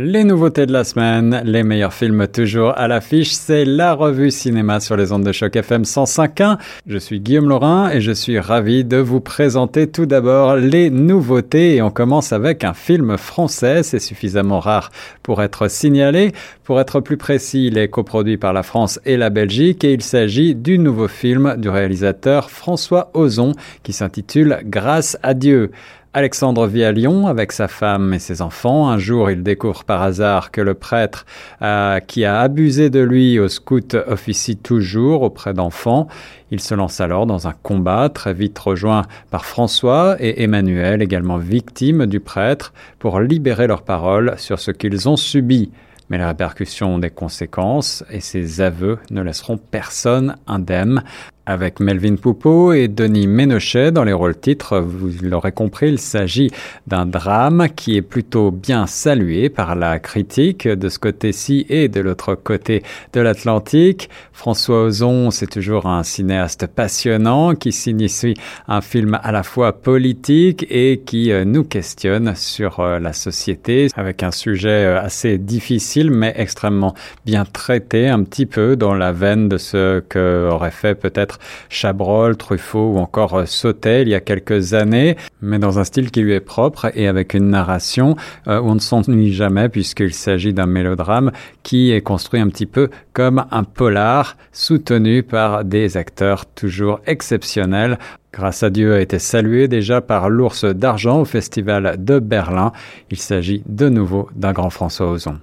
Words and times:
Les 0.00 0.22
nouveautés 0.22 0.64
de 0.64 0.72
la 0.72 0.84
semaine, 0.84 1.42
les 1.44 1.64
meilleurs 1.64 1.92
films 1.92 2.28
toujours 2.28 2.72
à 2.78 2.86
l'affiche, 2.86 3.32
c'est 3.32 3.64
la 3.64 3.94
revue 3.94 4.30
cinéma 4.30 4.78
sur 4.78 4.96
les 4.96 5.10
ondes 5.10 5.24
de 5.24 5.32
choc 5.32 5.56
FM 5.56 5.82
105.1. 5.82 6.56
Je 6.86 6.98
suis 6.98 7.18
Guillaume 7.18 7.48
Laurin 7.48 7.90
et 7.90 8.00
je 8.00 8.12
suis 8.12 8.38
ravi 8.38 8.84
de 8.84 8.98
vous 8.98 9.18
présenter 9.18 9.88
tout 9.88 10.06
d'abord 10.06 10.54
les 10.54 10.90
nouveautés 10.90 11.74
et 11.74 11.82
on 11.82 11.90
commence 11.90 12.32
avec 12.32 12.62
un 12.62 12.74
film 12.74 13.16
français, 13.18 13.82
c'est 13.82 13.98
suffisamment 13.98 14.60
rare 14.60 14.90
pour 15.24 15.42
être 15.42 15.68
signalé. 15.68 16.30
Pour 16.62 16.78
être 16.78 17.00
plus 17.00 17.16
précis, 17.16 17.66
il 17.66 17.76
est 17.76 17.88
coproduit 17.88 18.36
par 18.36 18.52
la 18.52 18.62
France 18.62 19.00
et 19.04 19.16
la 19.16 19.30
Belgique 19.30 19.82
et 19.82 19.94
il 19.94 20.02
s'agit 20.02 20.54
du 20.54 20.78
nouveau 20.78 21.08
film 21.08 21.56
du 21.58 21.70
réalisateur 21.70 22.50
François 22.50 23.10
Ozon 23.14 23.52
qui 23.82 23.92
s'intitule 23.92 24.60
Grâce 24.62 25.18
à 25.24 25.34
Dieu. 25.34 25.72
Alexandre 26.18 26.66
vit 26.66 26.82
à 26.82 26.90
Lyon 26.90 27.28
avec 27.28 27.52
sa 27.52 27.68
femme 27.68 28.12
et 28.12 28.18
ses 28.18 28.42
enfants. 28.42 28.88
Un 28.88 28.98
jour, 28.98 29.30
il 29.30 29.44
découvre 29.44 29.84
par 29.84 30.02
hasard 30.02 30.50
que 30.50 30.60
le 30.60 30.74
prêtre 30.74 31.26
euh, 31.62 32.00
qui 32.00 32.24
a 32.24 32.40
abusé 32.40 32.90
de 32.90 32.98
lui 32.98 33.38
au 33.38 33.46
scout 33.46 33.94
officie 33.94 34.56
toujours 34.56 35.22
auprès 35.22 35.54
d'enfants. 35.54 36.08
Il 36.50 36.58
se 36.58 36.74
lance 36.74 37.00
alors 37.00 37.26
dans 37.26 37.46
un 37.46 37.52
combat 37.52 38.08
très 38.08 38.34
vite 38.34 38.58
rejoint 38.58 39.02
par 39.30 39.44
François 39.44 40.16
et 40.18 40.42
Emmanuel, 40.42 41.02
également 41.02 41.38
victimes 41.38 42.06
du 42.06 42.18
prêtre, 42.18 42.72
pour 42.98 43.20
libérer 43.20 43.68
leurs 43.68 43.82
paroles 43.82 44.34
sur 44.38 44.58
ce 44.58 44.72
qu'ils 44.72 45.08
ont 45.08 45.16
subi. 45.16 45.70
Mais 46.10 46.18
les 46.18 46.24
répercussions 46.24 46.98
des 46.98 47.10
conséquences 47.10 48.02
et 48.10 48.18
ces 48.18 48.60
aveux 48.60 48.98
ne 49.12 49.22
laisseront 49.22 49.58
personne 49.58 50.36
indemne 50.48 51.04
avec 51.48 51.80
Melvin 51.80 52.16
Poupeau 52.16 52.74
et 52.74 52.88
Denis 52.88 53.26
Ménochet 53.26 53.90
dans 53.90 54.04
les 54.04 54.12
rôles 54.12 54.38
titres. 54.38 54.80
Vous 54.80 55.10
l'aurez 55.22 55.50
compris, 55.50 55.88
il 55.88 55.98
s'agit 55.98 56.50
d'un 56.86 57.06
drame 57.06 57.68
qui 57.74 57.96
est 57.96 58.02
plutôt 58.02 58.50
bien 58.50 58.86
salué 58.86 59.48
par 59.48 59.74
la 59.74 59.98
critique 59.98 60.68
de 60.68 60.88
ce 60.90 60.98
côté-ci 60.98 61.64
et 61.70 61.88
de 61.88 62.00
l'autre 62.00 62.34
côté 62.34 62.82
de 63.14 63.20
l'Atlantique. 63.20 64.10
François 64.32 64.84
Ozon, 64.84 65.30
c'est 65.30 65.46
toujours 65.46 65.86
un 65.86 66.02
cinéaste 66.02 66.66
passionnant 66.66 67.54
qui 67.54 67.72
signe 67.72 68.02
ici 68.02 68.34
un 68.68 68.82
film 68.82 69.18
à 69.22 69.32
la 69.32 69.42
fois 69.42 69.72
politique 69.72 70.66
et 70.68 71.00
qui 71.04 71.32
euh, 71.32 71.46
nous 71.46 71.64
questionne 71.64 72.34
sur 72.36 72.80
euh, 72.80 72.98
la 72.98 73.14
société 73.14 73.88
avec 73.96 74.22
un 74.22 74.32
sujet 74.32 74.84
euh, 74.84 75.00
assez 75.00 75.38
difficile 75.38 76.10
mais 76.10 76.34
extrêmement 76.36 76.94
bien 77.24 77.46
traité, 77.46 78.08
un 78.08 78.22
petit 78.22 78.44
peu 78.44 78.76
dans 78.76 78.94
la 78.94 79.12
veine 79.12 79.48
de 79.48 79.56
ce 79.56 80.00
que 80.00 80.50
aurait 80.50 80.70
fait 80.70 80.94
peut-être 80.94 81.37
Chabrol, 81.68 82.36
Truffaut 82.36 82.92
ou 82.94 82.98
encore 82.98 83.34
euh, 83.34 83.46
Sautet 83.46 84.02
il 84.02 84.08
y 84.08 84.14
a 84.14 84.20
quelques 84.20 84.74
années, 84.74 85.16
mais 85.40 85.58
dans 85.58 85.78
un 85.78 85.84
style 85.84 86.10
qui 86.10 86.20
lui 86.20 86.32
est 86.32 86.40
propre 86.40 86.90
et 86.94 87.08
avec 87.08 87.34
une 87.34 87.48
narration 87.48 88.16
euh, 88.46 88.60
où 88.60 88.68
on 88.68 88.74
ne 88.74 88.80
s'ennuie 88.80 89.32
jamais 89.32 89.68
puisqu'il 89.68 90.14
s'agit 90.14 90.52
d'un 90.52 90.66
mélodrame 90.66 91.32
qui 91.62 91.92
est 91.92 92.00
construit 92.00 92.40
un 92.40 92.48
petit 92.48 92.66
peu 92.66 92.90
comme 93.12 93.44
un 93.50 93.64
polar 93.64 94.36
soutenu 94.52 95.22
par 95.22 95.64
des 95.64 95.96
acteurs 95.96 96.46
toujours 96.46 97.00
exceptionnels. 97.06 97.98
Grâce 98.32 98.62
à 98.62 98.70
Dieu 98.70 98.94
a 98.94 99.00
été 99.00 99.18
salué 99.18 99.68
déjà 99.68 100.00
par 100.00 100.28
l'ours 100.28 100.64
d'argent 100.64 101.20
au 101.20 101.24
festival 101.24 101.96
de 101.98 102.18
Berlin. 102.18 102.72
Il 103.10 103.18
s'agit 103.18 103.62
de 103.66 103.88
nouveau 103.88 104.28
d'un 104.34 104.52
grand 104.52 104.70
François 104.70 105.10
Ozon. 105.10 105.38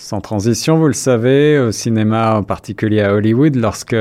Sans 0.00 0.20
transition, 0.20 0.78
vous 0.78 0.86
le 0.86 0.92
savez, 0.92 1.58
au 1.58 1.72
cinéma, 1.72 2.36
en 2.36 2.44
particulier 2.44 3.00
à 3.00 3.12
Hollywood, 3.12 3.56
lorsque 3.56 3.96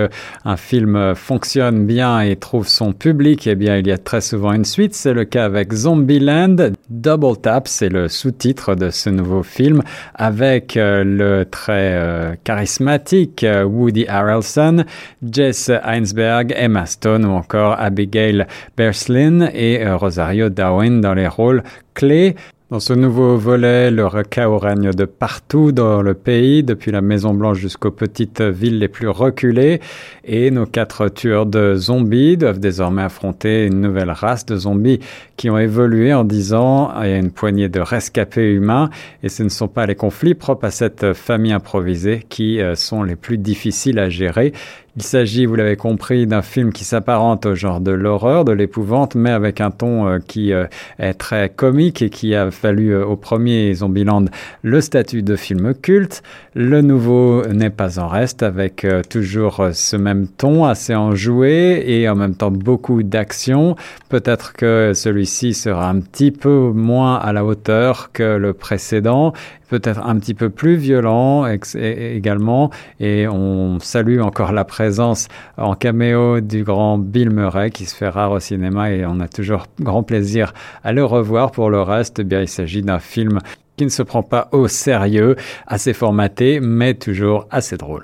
un 0.45 0.56
film 0.56 1.16
fonctionne 1.16 1.88
bien 1.88 2.22
et 2.22 2.36
trouve 2.36 2.67
son 2.67 2.94
public, 2.94 3.48
eh 3.48 3.56
bien, 3.56 3.78
il 3.78 3.88
y 3.88 3.92
a 3.92 3.98
très 3.98 4.22
souvent 4.22 4.53
une 4.53 4.64
suite. 4.64 4.94
C'est 4.94 5.16
le 5.16 5.25
cas 5.25 5.45
avec 5.45 5.73
Zombieland. 5.73 6.56
Double 6.92 7.38
Tap, 7.42 7.68
c'est 7.68 7.90
le 7.90 8.09
sous-titre 8.09 8.75
de 8.75 8.92
ce 8.92 9.09
nouveau 9.09 9.42
film, 9.42 9.81
avec 10.14 10.78
euh, 10.78 11.03
le 11.03 11.45
très 11.45 11.94
euh, 11.95 12.36
charismatique 12.44 13.44
euh, 13.44 13.64
Woody 13.64 14.08
Harrelson, 14.08 14.86
Jess 15.28 15.72
Einsberg, 15.84 16.53
Emma 16.56 16.86
Stone 16.86 17.25
ou 17.25 17.31
encore 17.31 17.75
Abigail 17.80 18.46
Berslin 18.78 19.50
et 19.52 19.84
Rosario 19.90 20.50
Dawson 20.50 21.00
dans 21.00 21.16
les 21.16 21.28
rôles 21.28 21.63
clés. 21.96 22.36
Dans 22.69 22.81
ce 22.81 22.91
nouveau 22.91 23.38
volet, 23.38 23.91
le 23.91 24.09
chaos 24.23 24.57
règne 24.57 24.91
de 24.91 25.05
partout 25.05 25.72
dans 25.72 26.01
le 26.01 26.13
pays, 26.13 26.63
depuis 26.63 26.91
la 26.91 27.00
Maison 27.00 27.33
Blanche 27.33 27.59
jusqu'aux 27.59 27.91
petites 27.91 28.41
villes 28.41 28.78
les 28.79 28.89
plus 28.89 29.07
reculées, 29.07 29.79
et 30.25 30.51
nos 30.51 30.66
quatre 30.66 31.07
tueurs 31.07 31.45
de 31.45 31.75
zombies 31.75 32.35
doivent 32.35 32.59
désormais 32.59 33.03
affronter 33.03 33.67
une 33.67 33.79
nouvelle 33.79 34.11
race 34.11 34.45
de 34.45 34.57
zombies 34.57 35.00
qui 35.38 35.50
ont 35.50 35.57
évolué 35.57 36.13
en 36.13 36.25
disant 36.25 36.91
il 37.01 37.09
y 37.09 37.13
a 37.13 37.17
une 37.17 37.31
poignée 37.31 37.69
de 37.69 37.79
rescapés 37.79 38.51
humains, 38.51 38.89
et 39.23 39.29
ce 39.29 39.44
ne 39.44 39.50
sont 39.50 39.69
pas 39.69 39.85
les 39.85 39.95
conflits 39.95 40.35
propres 40.35 40.66
à 40.66 40.72
cette 40.72 41.13
famille 41.13 41.53
improvisée 41.53 42.25
qui 42.27 42.59
euh, 42.59 42.75
sont 42.75 43.01
les 43.01 43.16
plus 43.16 43.38
difficiles 43.38 43.97
à 43.97 44.09
gérer. 44.09 44.51
Il 45.00 45.03
s'agit, 45.03 45.46
vous 45.46 45.53
l'avez 45.53 45.75
compris, 45.75 46.25
d'un 46.25 46.41
film 46.41 46.74
qui 46.74 46.84
s'apparente 46.84 47.46
au 47.46 47.53
genre 47.53 47.81
de 47.81 47.91
l'horreur, 47.91 48.46
de 48.46 48.52
l'épouvante, 48.52 49.13
mais 49.13 49.30
avec 49.30 49.62
un 49.62 49.69
ton 49.69 50.08
euh, 50.08 50.18
qui 50.18 50.52
euh, 50.52 50.66
est 50.97 51.13
très 51.13 51.50
comique 51.50 52.02
et 52.02 52.09
qui 52.09 52.34
a 52.34 52.50
fallu 52.50 52.96
euh, 52.96 53.06
au 53.06 53.16
premier 53.16 53.72
Zombieland 53.75 54.25
le 54.63 54.81
statut 54.81 55.22
de 55.22 55.36
film 55.36 55.75
culte. 55.75 56.24
Le 56.56 56.81
nouveau 56.81 57.46
n'est 57.46 57.69
pas 57.69 58.00
en 58.00 58.07
reste, 58.07 58.41
avec 58.41 58.88
toujours 59.07 59.69
ce 59.72 59.96
même 59.96 60.28
ton 60.28 60.66
assez 60.66 60.96
enjoué 60.96 61.84
et 61.86 62.09
en 62.09 62.16
même 62.16 62.34
temps 62.34 62.50
beaucoup 62.50 63.03
d'action. 63.03 63.75
Peut-être 64.09 64.53
que 64.53 64.94
celui-ci 64.96 65.53
sera 65.53 65.90
un 65.90 66.00
petit 66.00 66.31
peu 66.31 66.72
moins 66.74 67.18
à 67.18 67.34
la 67.34 67.46
hauteur 67.46 68.09
que 68.13 68.38
le 68.38 68.53
précédent 68.53 69.34
peut-être 69.67 70.00
un 70.05 70.17
petit 70.17 70.33
peu 70.33 70.50
plus 70.50 70.75
violent 70.75 71.45
également. 71.75 72.69
Et 73.00 73.28
on 73.28 73.79
salue 73.79 74.19
encore 74.22 74.51
la 74.51 74.66
présence 74.66 75.28
en 75.57 75.75
caméo 75.75 76.41
du 76.41 76.63
grand 76.63 76.97
Bill 76.97 77.29
Murray 77.29 77.69
qui 77.69 77.85
se 77.85 77.95
fait 77.95 78.09
rare 78.09 78.31
au 78.31 78.39
cinéma 78.39 78.91
et 78.91 79.06
on 79.06 79.19
a 79.19 79.27
toujours 79.27 79.66
grand 79.79 80.03
plaisir 80.03 80.53
à 80.83 80.94
le 80.94 81.03
revoir. 81.03 81.51
Pour 81.51 81.69
le 81.69 81.81
reste, 81.81 82.19
eh 82.19 82.23
bien, 82.23 82.41
il 82.41 82.47
s'agit 82.47 82.81
d'un 82.81 83.00
film 83.00 83.39
qui 83.77 83.85
ne 83.85 83.89
se 83.89 84.01
prend 84.01 84.23
pas 84.23 84.50
au 84.51 84.67
sérieux, 84.67 85.35
assez 85.67 85.94
formaté, 85.94 86.59
mais 86.59 86.95
toujours 86.95 87.47
assez 87.51 87.77
drôle. 87.77 88.03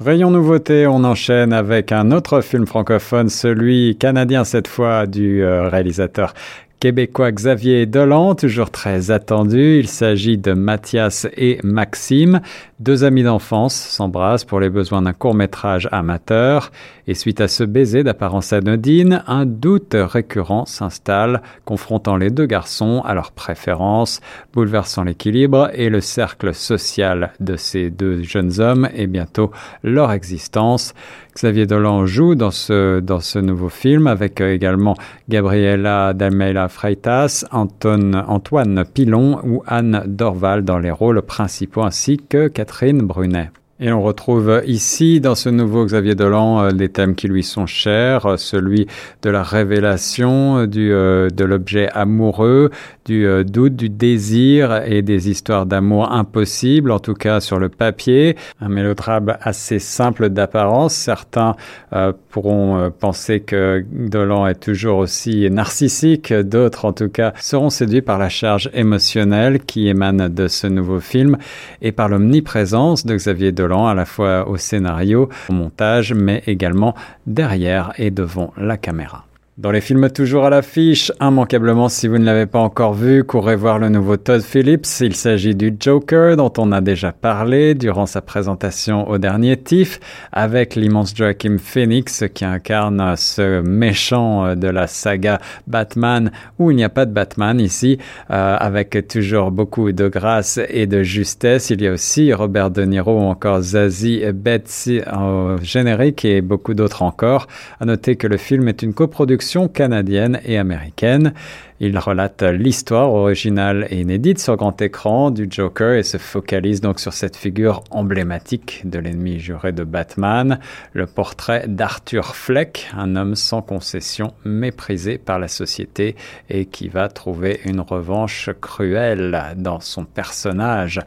Rayon 0.00 0.30
nouveauté, 0.30 0.86
on 0.86 1.02
enchaîne 1.02 1.52
avec 1.52 1.90
un 1.90 2.12
autre 2.12 2.40
film 2.40 2.66
francophone, 2.68 3.28
celui 3.28 3.96
canadien 3.98 4.44
cette 4.44 4.68
fois 4.68 5.06
du 5.06 5.42
euh, 5.42 5.68
réalisateur 5.68 6.34
québécois 6.80 7.32
Xavier 7.32 7.86
Dolan, 7.86 8.34
toujours 8.34 8.70
très 8.70 9.10
attendu. 9.10 9.78
Il 9.78 9.88
s'agit 9.88 10.38
de 10.38 10.52
Mathias 10.52 11.26
et 11.36 11.58
Maxime, 11.64 12.40
deux 12.78 13.04
amis 13.04 13.24
d'enfance, 13.24 13.74
s'embrassent 13.74 14.44
pour 14.44 14.60
les 14.60 14.70
besoins 14.70 15.02
d'un 15.02 15.12
court 15.12 15.34
métrage 15.34 15.88
amateur. 15.90 16.70
Et 17.08 17.14
suite 17.14 17.40
à 17.40 17.48
ce 17.48 17.64
baiser 17.64 18.04
d'apparence 18.04 18.52
anodine, 18.52 19.24
un 19.26 19.46
doute 19.46 19.96
récurrent 19.96 20.66
s'installe, 20.66 21.42
confrontant 21.64 22.16
les 22.16 22.30
deux 22.30 22.46
garçons 22.46 23.02
à 23.04 23.14
leurs 23.14 23.32
préférences, 23.32 24.20
bouleversant 24.52 25.04
l'équilibre 25.04 25.70
et 25.72 25.88
le 25.88 26.00
cercle 26.00 26.54
social 26.54 27.32
de 27.40 27.56
ces 27.56 27.90
deux 27.90 28.22
jeunes 28.22 28.60
hommes 28.60 28.88
et 28.94 29.06
bientôt 29.06 29.50
leur 29.82 30.12
existence. 30.12 30.94
Xavier 31.38 31.66
Dolan 31.66 32.04
joue 32.04 32.34
dans 32.34 32.50
ce, 32.50 32.98
dans 32.98 33.20
ce 33.20 33.38
nouveau 33.38 33.68
film 33.68 34.08
avec 34.08 34.40
euh, 34.40 34.52
également 34.52 34.96
Gabriela 35.28 36.12
Dalmeida 36.12 36.66
Freitas, 36.66 37.44
Antoine 37.52 38.84
Pilon 38.92 39.38
ou 39.44 39.62
Anne 39.68 40.02
Dorval 40.04 40.64
dans 40.64 40.78
les 40.78 40.90
rôles 40.90 41.22
principaux 41.22 41.84
ainsi 41.84 42.16
que 42.16 42.48
Catherine 42.48 43.02
Brunet. 43.02 43.50
Et 43.80 43.92
on 43.92 44.02
retrouve 44.02 44.60
ici, 44.66 45.20
dans 45.20 45.36
ce 45.36 45.48
nouveau 45.48 45.84
Xavier 45.84 46.16
Dolan, 46.16 46.64
euh, 46.64 46.70
des 46.72 46.88
thèmes 46.88 47.14
qui 47.14 47.28
lui 47.28 47.44
sont 47.44 47.66
chers, 47.66 48.26
euh, 48.26 48.36
celui 48.36 48.88
de 49.22 49.30
la 49.30 49.44
révélation, 49.44 50.66
du, 50.66 50.88
de 50.88 51.44
l'objet 51.44 51.88
amoureux, 51.92 52.70
du 53.08 53.26
euh, 53.26 53.42
doute, 53.42 53.74
du 53.74 53.88
désir 53.88 54.82
et 54.84 55.00
des 55.00 55.30
histoires 55.30 55.64
d'amour 55.64 56.12
impossibles, 56.12 56.90
en 56.90 56.98
tout 56.98 57.14
cas 57.14 57.40
sur 57.40 57.58
le 57.58 57.70
papier. 57.70 58.36
Un 58.60 58.68
mélodrame 58.68 59.36
assez 59.40 59.78
simple 59.78 60.28
d'apparence. 60.28 60.94
Certains 60.94 61.56
euh, 61.94 62.12
pourront 62.28 62.76
euh, 62.76 62.90
penser 62.90 63.40
que 63.40 63.82
Dolan 63.90 64.46
est 64.46 64.60
toujours 64.60 64.98
aussi 64.98 65.50
narcissique, 65.50 66.34
d'autres 66.34 66.84
en 66.84 66.92
tout 66.92 67.08
cas 67.08 67.32
seront 67.40 67.70
séduits 67.70 68.02
par 68.02 68.18
la 68.18 68.28
charge 68.28 68.70
émotionnelle 68.74 69.60
qui 69.60 69.88
émane 69.88 70.28
de 70.28 70.46
ce 70.46 70.66
nouveau 70.66 71.00
film 71.00 71.38
et 71.80 71.92
par 71.92 72.10
l'omniprésence 72.10 73.06
de 73.06 73.14
Xavier 73.14 73.52
Dolan 73.52 73.67
à 73.76 73.94
la 73.94 74.04
fois 74.04 74.48
au 74.48 74.56
scénario, 74.56 75.28
au 75.48 75.52
montage, 75.52 76.14
mais 76.14 76.42
également 76.46 76.94
derrière 77.26 77.92
et 77.98 78.10
devant 78.10 78.52
la 78.56 78.76
caméra. 78.76 79.27
Dans 79.58 79.72
les 79.72 79.80
films 79.80 80.08
toujours 80.08 80.44
à 80.44 80.50
l'affiche, 80.50 81.10
immanquablement 81.20 81.88
si 81.88 82.06
vous 82.06 82.18
ne 82.18 82.24
l'avez 82.24 82.46
pas 82.46 82.60
encore 82.60 82.94
vu, 82.94 83.24
courez 83.24 83.56
voir 83.56 83.80
le 83.80 83.88
nouveau 83.88 84.16
Todd 84.16 84.40
Phillips. 84.40 84.86
Il 85.00 85.16
s'agit 85.16 85.56
du 85.56 85.74
Joker 85.80 86.36
dont 86.36 86.52
on 86.58 86.70
a 86.70 86.80
déjà 86.80 87.10
parlé 87.10 87.74
durant 87.74 88.06
sa 88.06 88.20
présentation 88.20 89.10
au 89.10 89.18
dernier 89.18 89.56
TIFF 89.56 89.98
avec 90.30 90.76
l'immense 90.76 91.12
Joaquin 91.12 91.56
Phoenix 91.58 92.22
qui 92.32 92.44
incarne 92.44 93.16
ce 93.16 93.60
méchant 93.60 94.54
de 94.54 94.68
la 94.68 94.86
saga 94.86 95.40
Batman 95.66 96.30
où 96.60 96.70
il 96.70 96.76
n'y 96.76 96.84
a 96.84 96.88
pas 96.88 97.04
de 97.04 97.10
Batman 97.10 97.58
ici 97.58 97.98
euh, 98.30 98.56
avec 98.60 99.08
toujours 99.08 99.50
beaucoup 99.50 99.90
de 99.90 100.06
grâce 100.06 100.60
et 100.68 100.86
de 100.86 101.02
justesse. 101.02 101.70
Il 101.70 101.82
y 101.82 101.88
a 101.88 101.92
aussi 101.92 102.32
Robert 102.32 102.70
De 102.70 102.84
Niro 102.84 103.12
ou 103.18 103.24
encore 103.24 103.60
Zazie 103.60 104.22
Betsy 104.32 105.00
au 105.12 105.56
générique 105.60 106.24
et 106.24 106.42
beaucoup 106.42 106.74
d'autres 106.74 107.02
encore. 107.02 107.48
À 107.80 107.86
noter 107.86 108.14
que 108.14 108.28
le 108.28 108.36
film 108.36 108.68
est 108.68 108.82
une 108.82 108.94
coproduction 108.94 109.47
canadienne 109.68 110.40
et 110.44 110.58
américaine. 110.58 111.32
Il 111.80 111.96
relate 111.96 112.42
l'histoire 112.42 113.12
originale 113.12 113.86
et 113.90 114.00
inédite 114.00 114.40
sur 114.40 114.56
grand 114.56 114.82
écran 114.82 115.30
du 115.30 115.46
Joker 115.48 115.94
et 115.94 116.02
se 116.02 116.16
focalise 116.16 116.80
donc 116.80 116.98
sur 116.98 117.12
cette 117.12 117.36
figure 117.36 117.84
emblématique 117.92 118.82
de 118.84 118.98
l'ennemi 118.98 119.38
juré 119.38 119.70
de 119.70 119.84
Batman, 119.84 120.58
le 120.92 121.06
portrait 121.06 121.66
d'Arthur 121.68 122.34
Fleck, 122.34 122.88
un 122.96 123.14
homme 123.14 123.36
sans 123.36 123.62
concession, 123.62 124.32
méprisé 124.44 125.18
par 125.18 125.38
la 125.38 125.46
société 125.46 126.16
et 126.50 126.66
qui 126.66 126.88
va 126.88 127.08
trouver 127.08 127.60
une 127.64 127.80
revanche 127.80 128.50
cruelle 128.60 129.54
dans 129.56 129.78
son 129.78 130.04
personnage. 130.04 131.00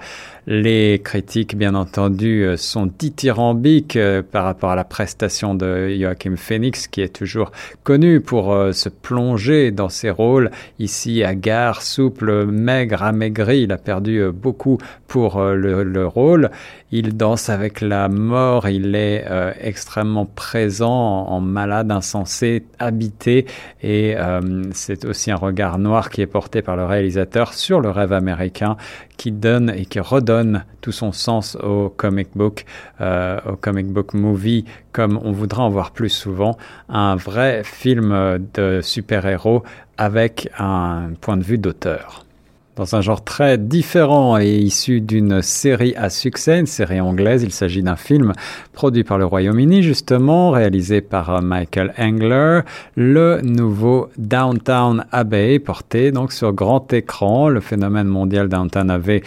Les 0.48 1.02
critiques, 1.04 1.56
bien 1.56 1.76
entendu, 1.76 2.48
sont 2.56 2.88
dithyrambiques 2.88 3.96
euh, 3.96 4.24
par 4.24 4.44
rapport 4.44 4.72
à 4.72 4.76
la 4.76 4.84
prestation 4.84 5.54
de 5.54 5.90
Joachim 5.90 6.36
Phoenix, 6.36 6.88
qui 6.88 7.02
est 7.02 7.16
toujours 7.16 7.52
connu 7.84 8.22
pour 8.22 8.52
euh, 8.52 8.72
se 8.72 8.90
plonger 8.90 9.70
dans 9.70 9.90
ses 9.90 10.10
rôles 10.10 10.50
Ici, 10.80 11.24
Agar, 11.24 11.82
souple, 11.82 12.46
maigre, 12.46 13.04
amaigri, 13.04 13.62
il 13.62 13.72
a 13.72 13.78
perdu 13.78 14.18
euh, 14.18 14.32
beaucoup 14.32 14.78
pour 15.08 15.38
euh, 15.38 15.56
le, 15.56 16.08
rôle. 16.08 16.50
Il 16.92 17.16
danse 17.16 17.50
avec 17.50 17.82
la 17.82 18.10
mort, 18.10 18.68
il 18.68 18.96
est 18.96 19.26
euh, 19.30 19.54
extrêmement 19.62 20.26
présent, 20.26 20.92
en, 21.28 21.40
malade, 21.40 21.92
insensé, 21.92 22.66
habité, 22.80 23.46
et 23.82 24.16
c'est 24.74 25.06
aussi 25.06 25.32
un 25.32 25.36
regard 25.36 25.78
noir 25.78 26.10
qui 26.10 26.22
est 26.22 26.28
porté 26.28 26.62
par 26.62 26.76
le 26.76 26.86
réalisateur 26.86 27.54
sur 27.54 27.80
le 27.80 27.90
rêve 27.90 28.14
américain 28.14 28.78
qui 29.18 29.32
donne 29.32 29.70
et 29.70 29.86
qui 29.86 30.00
redonne 30.00 30.66
tout 30.82 30.92
son 30.92 31.12
sens 31.12 31.56
au 31.62 31.90
comic 31.90 32.30
book, 32.36 32.66
au 33.00 33.56
comic 33.56 33.88
book 33.88 34.14
movie, 34.14 34.66
comme 34.92 35.20
on 35.24 35.32
voudrait 35.32 35.62
en 35.62 35.70
voir 35.70 35.92
plus 35.92 36.10
souvent, 36.10 36.58
un 36.90 37.16
vrai 37.16 37.62
film 37.64 38.40
de 38.54 38.82
super-héros 38.82 39.64
avec 40.02 40.50
un 40.58 41.12
point 41.22 41.38
de 41.38 41.44
vue 41.44 41.60
d'auteur. 41.60 42.26
Dans 42.76 42.96
un 42.96 43.02
genre 43.02 43.24
très 43.24 43.60
différent 43.60 44.40
et 44.40 44.56
issu 44.56 45.00
d'une 45.00 45.44
série 45.44 45.94
à 45.96 46.10
succès, 46.10 46.60
une 46.60 46.66
série 46.66 47.00
anglaise, 47.00 47.44
il 47.44 47.52
s'agit 47.52 47.84
d'un 47.84 47.96
film 47.98 48.34
produit 48.74 49.04
par 49.04 49.20
le 49.20 49.26
Royaume-Uni 49.26 49.84
justement, 49.84 50.50
réalisé 50.50 51.02
par 51.02 51.44
Michael 51.44 51.94
Engler, 52.00 52.62
le 52.96 53.42
nouveau 53.44 54.10
Downtown 54.18 55.06
Abbey, 55.12 55.60
porté 55.60 56.12
donc 56.12 56.32
sur 56.32 56.52
grand 56.52 56.92
écran. 56.94 57.48
Le 57.48 57.60
phénomène 57.60 58.08
mondial 58.08 58.50
Downtown 58.50 58.90
Abbey 58.90 59.22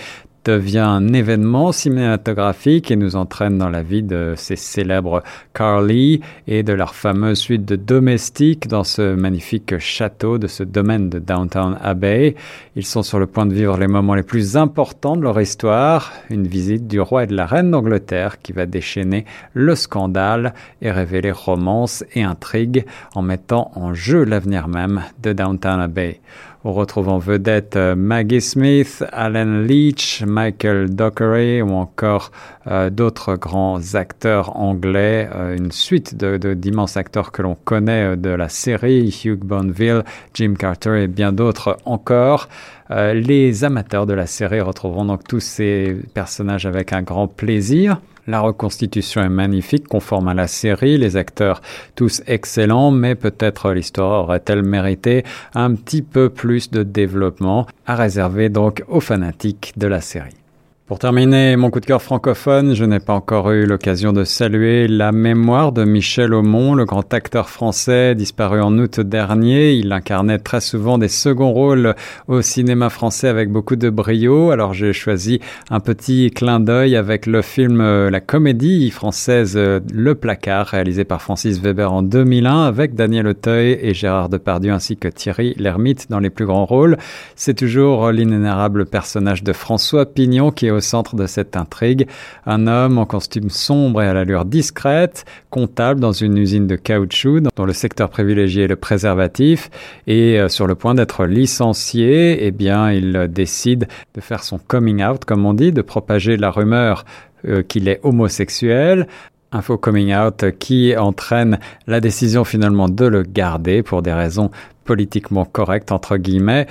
devient 0.45 0.79
un 0.79 1.13
événement 1.13 1.73
cinématographique 1.73 2.91
et 2.91 2.97
nous 2.97 3.17
entraîne 3.17 3.59
dans 3.59 3.71
la 3.71 3.83
vie 3.83 4.03
de 4.03 4.35
ces 4.37 4.57
célèbres 4.57 5.23
Carly 5.55 6.21
et 6.47 6.63
de 6.63 6.73
leur 6.73 6.95
fameuse 6.95 7.39
suite 7.39 7.65
de 7.65 7.77
domestiques 7.77 8.69
dans 8.69 8.85
ce 8.85 9.15
magnifique 9.15 9.79
château 9.79 10.39
de 10.39 10.47
ce 10.47 10.63
domaine 10.63 11.09
de 11.09 11.19
Downtown 11.19 11.79
Abbey. 11.83 12.35
Ils 12.77 12.85
sont 12.87 13.03
sur 13.03 13.19
le 13.19 13.27
point 13.27 13.47
de 13.47 13.55
vivre 13.55 13.79
les 13.79 13.87
moments 13.87 14.15
les 14.15 14.23
plus 14.23 14.57
importants 14.57 15.17
de 15.17 15.23
leur 15.23 15.41
histoire, 15.41 16.13
une 16.31 16.47
visite 16.47 16.87
du 16.87 17.01
roi 17.01 17.25
et 17.25 17.27
de 17.27 17.37
la 17.37 17.47
reine 17.47 17.71
d'Angleterre 17.71 18.41
qui 18.41 18.53
va 18.53 18.67
déchaîner 18.67 19.25
le 19.53 19.75
scandale 19.75 20.55
et 20.83 20.91
révéler 20.91 21.33
romance 21.33 22.05
et 22.15 22.23
intrigue 22.23 22.85
en 23.15 23.23
mettant 23.23 23.71
en 23.75 23.95
jeu 23.95 24.25
l'avenir 24.25 24.69
même 24.69 25.03
de 25.23 25.33
Downtown 25.33 25.81
Abbey. 25.81 26.21
On 26.67 26.73
retrouve 26.73 27.11
en 27.11 27.19
vedette 27.19 27.77
euh, 27.77 27.95
Maggie 27.95 28.41
Smith, 28.41 29.05
Alan 29.13 29.61
Leach, 29.61 30.23
Michael 30.27 30.95
Dockery 30.95 31.61
ou 31.61 31.73
encore 31.73 32.31
euh, 32.69 32.89
d'autres 32.89 33.37
grands 33.37 33.95
acteurs 33.95 34.57
anglais, 34.57 35.29
euh, 35.35 35.59
une 35.59 35.73
suite 35.73 36.17
de 36.17 36.55
d'immenses 36.55 36.97
acteurs 36.97 37.33
que 37.33 37.43
l'on 37.43 37.55
connaît 37.55 38.17
de 38.17 38.31
la 38.31 38.49
série, 38.49 39.15
Hugh 39.27 39.45
Bonneville, 39.45 40.05
Jim 40.33 40.55
Carter 40.59 41.03
et 41.03 41.07
bien 41.07 41.35
d'autres 41.35 41.77
encore. 41.85 42.49
Les 42.91 43.65
amateurs 43.65 44.07
de 44.07 44.13
la 44.13 44.27
série 44.27 44.61
retrouveront 44.61 45.05
donc 45.05 45.25
tous 45.25 45.41
ces 45.41 45.97
personnages 46.15 46.67
avec 46.67 46.93
un 46.93 47.03
grand 47.03 47.29
plaisir. 47.29 48.01
La 48.27 48.41
reconstitution 48.41 49.23
est 49.23 49.29
magnifique, 49.29 49.87
conforme 49.87 50.29
à 50.29 50.35
la 50.35 50.47
série, 50.47 50.97
les 50.97 51.17
acteurs 51.17 51.61
tous 51.95 52.23
excellents, 52.27 52.91
mais 52.91 53.15
peut-être 53.15 53.73
l'histoire 53.73 54.25
aurait-elle 54.25 54.63
mérité 54.63 55.25
un 55.55 55.75
petit 55.75 56.03
peu 56.03 56.31
plus 56.31 56.71
de 56.71 56.83
développement 56.83 57.67
à 57.87 57.95
réserver 57.95 58.49
donc 58.49 58.83
aux 58.89 59.01
fanatiques 59.01 59.75
de 59.77 59.87
la 59.87 60.01
série. 60.01 60.44
Pour 60.87 60.99
terminer 60.99 61.57
mon 61.57 61.71
coup 61.71 61.81
de 61.81 61.87
cœur 61.87 62.03
francophone, 62.03 62.75
je 62.75 62.85
n'ai 62.85 63.01
pas 63.01 63.15
encore 63.15 63.51
eu 63.53 63.65
l'occasion 63.65 64.13
de 64.13 64.23
saluer 64.23 64.87
la 64.87 65.13
mémoire 65.13 65.73
de 65.73 65.83
Michel 65.83 66.35
Aumont, 66.35 66.75
le 66.75 66.85
grand 66.85 67.15
acteur 67.15 67.49
français 67.49 68.15
disparu 68.15 68.61
en 68.61 68.79
août 68.79 69.01
dernier. 69.01 69.73
Il 69.73 69.91
incarnait 69.93 70.39
très 70.39 70.61
souvent 70.61 70.99
des 70.99 71.09
seconds 71.09 71.55
rôles 71.55 71.95
au 72.29 72.43
cinéma 72.43 72.91
français 72.91 73.29
avec 73.29 73.51
beaucoup 73.51 73.77
de 73.77 73.89
brio. 73.89 74.51
Alors 74.51 74.75
j'ai 74.75 74.93
choisi 74.93 75.41
un 75.71 75.81
petit 75.81 76.31
clin 76.31 76.61
d'œil 76.61 76.97
avec 76.97 77.25
le 77.25 77.41
film 77.41 77.81
euh, 77.81 78.11
La 78.11 78.21
comédie 78.21 78.91
française 78.91 79.55
euh, 79.57 79.81
Le 79.91 80.15
Placard, 80.15 80.67
réalisé 80.67 81.05
par 81.05 81.23
Francis 81.23 81.63
Weber 81.63 81.95
en 81.95 82.03
2001 82.03 82.65
avec 82.65 82.95
Daniel 82.95 83.27
Auteuil 83.29 83.79
et 83.81 83.95
Gérard 83.95 84.29
Depardieu 84.29 84.71
ainsi 84.71 84.99
que 84.99 85.09
Thierry 85.09 85.55
Lhermitte 85.57 86.11
dans 86.11 86.21
les 86.21 86.29
plus 86.29 86.45
grands 86.45 86.67
rôles. 86.67 86.99
C'est 87.37 87.55
toujours 87.55 88.13
l'inénarrable 88.13 88.85
personnage 88.85 89.43
de 89.43 89.55
François 89.55 90.05
Pignon 90.05 90.51
qui 90.51 90.67
est 90.67 90.74
au 90.75 90.81
centre 90.81 91.17
de 91.17 91.27
cette 91.27 91.57
intrigue. 91.57 92.07
Un 92.47 92.67
homme 92.67 92.99
en 92.99 93.07
costume 93.07 93.51
sombre 93.51 94.03
et 94.03 94.07
à 94.07 94.15
l'allure 94.15 94.45
discrète, 94.45 95.25
comptable 95.51 96.01
dans 96.01 96.13
une 96.13 96.37
usine 96.37 96.67
de 96.67 96.77
caoutchouc 96.77 97.41
dont 97.57 97.65
le 97.65 97.73
secteur 97.73 98.11
privilégié 98.11 98.65
est 98.65 98.69
le 98.69 98.77
préservatif 98.77 99.71
et 100.07 100.39
euh, 100.39 100.49
sur 100.49 100.67
le 100.67 100.75
point 100.75 100.95
d'être 100.95 101.27
licencié, 101.27 102.45
eh 102.47 102.51
bien, 102.51 102.93
il 102.93 103.29
décide 103.31 103.89
de 104.15 104.21
faire 104.21 104.43
son 104.43 104.59
coming 104.59 105.03
out, 105.03 105.25
comme 105.25 105.47
on 105.47 105.55
dit, 105.55 105.73
de 105.73 105.83
propager 105.83 106.37
la 106.37 106.51
rumeur 106.51 107.05
euh, 107.47 107.63
qu'il 107.63 107.89
est 107.89 108.01
homosexuel, 108.03 109.07
un 109.53 109.63
faux 109.63 109.79
coming 109.79 110.15
out 110.15 110.45
qui 110.59 110.97
entraîne 110.97 111.59
la 111.87 112.01
décision 112.01 112.45
finalement 112.45 112.89
de 112.89 113.05
le 113.05 113.23
garder 113.23 113.83
pour 113.83 114.03
des 114.03 114.13
raisons 114.13 114.51
politiquement 114.85 115.45
correctes 115.45 115.93
entre 115.93 116.17
guillemets 116.17 116.67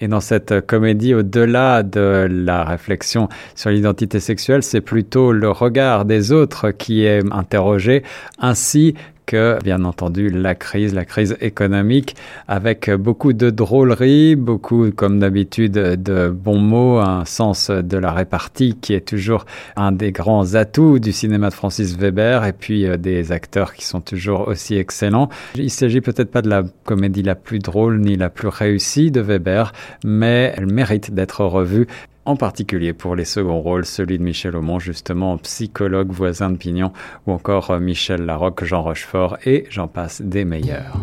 et 0.00 0.08
dans 0.08 0.20
cette 0.20 0.66
comédie, 0.66 1.14
au-delà 1.14 1.82
de 1.82 2.26
la 2.30 2.64
réflexion 2.64 3.28
sur 3.54 3.70
l'identité 3.70 4.20
sexuelle, 4.20 4.62
c'est 4.62 4.80
plutôt 4.80 5.32
le 5.32 5.50
regard 5.50 6.04
des 6.04 6.32
autres 6.32 6.70
qui 6.70 7.04
est 7.04 7.22
interrogé, 7.32 8.02
ainsi 8.38 8.94
bien 9.62 9.84
entendu, 9.84 10.28
la 10.28 10.54
crise, 10.54 10.94
la 10.94 11.04
crise 11.04 11.36
économique, 11.40 12.16
avec 12.48 12.90
beaucoup 12.90 13.32
de 13.32 13.50
drôlerie, 13.50 14.36
beaucoup, 14.36 14.90
comme 14.90 15.18
d'habitude, 15.18 15.72
de 15.72 16.28
bons 16.28 16.58
mots, 16.58 16.98
un 16.98 17.24
sens 17.24 17.70
de 17.70 17.96
la 17.96 18.12
répartie 18.12 18.76
qui 18.80 18.94
est 18.94 19.06
toujours 19.06 19.46
un 19.76 19.92
des 19.92 20.12
grands 20.12 20.54
atouts 20.54 20.98
du 20.98 21.12
cinéma 21.12 21.48
de 21.48 21.54
Francis 21.54 21.96
Weber, 21.96 22.44
et 22.44 22.52
puis 22.52 22.86
euh, 22.86 22.96
des 22.96 23.32
acteurs 23.32 23.74
qui 23.74 23.84
sont 23.84 24.00
toujours 24.00 24.48
aussi 24.48 24.76
excellents. 24.76 25.28
Il 25.54 25.70
s'agit 25.70 26.00
peut-être 26.00 26.30
pas 26.30 26.42
de 26.42 26.48
la 26.48 26.62
comédie 26.84 27.22
la 27.22 27.34
plus 27.34 27.58
drôle 27.58 28.00
ni 28.00 28.16
la 28.16 28.30
plus 28.30 28.48
réussie 28.48 29.10
de 29.10 29.20
Weber, 29.20 29.72
mais 30.04 30.52
elle 30.56 30.66
mérite 30.66 31.12
d'être 31.12 31.44
revue 31.44 31.86
en 32.24 32.36
particulier 32.36 32.92
pour 32.92 33.16
les 33.16 33.24
seconds 33.24 33.60
rôles, 33.60 33.86
celui 33.86 34.18
de 34.18 34.22
Michel 34.22 34.56
Aumont, 34.56 34.78
justement, 34.78 35.36
psychologue 35.38 36.10
voisin 36.10 36.50
de 36.50 36.56
Pignon, 36.56 36.92
ou 37.26 37.32
encore 37.32 37.70
euh, 37.70 37.80
Michel 37.80 38.24
Larocque, 38.24 38.64
Jean 38.64 38.82
Rochefort, 38.82 39.38
et 39.46 39.66
j'en 39.70 39.88
passe 39.88 40.20
des 40.22 40.44
meilleurs. 40.44 40.96